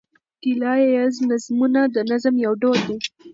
ګيله 0.41 0.73
ييز 0.93 1.15
نظمونه 1.29 1.81
د 1.95 1.97
نظم 2.11 2.35
یو 2.45 2.53
ډول 2.61 2.77
دﺉ. 2.87 3.07